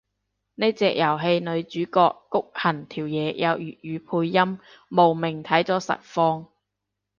[0.55, 6.47] 呢隻遊戲個女主角谷恆條嘢有粵語配音，慕名睇咗實況